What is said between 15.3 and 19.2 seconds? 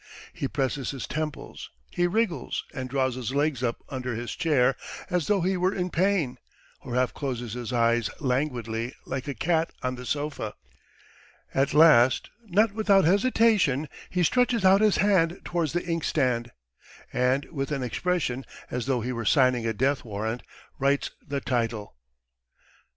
towards the inkstand, and with an expression as though he